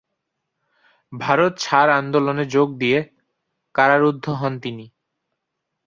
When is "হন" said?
4.31-4.53